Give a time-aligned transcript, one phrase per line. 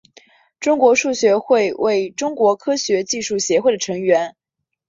[0.59, 4.35] 中国数学会为中国科学技术协会的成员。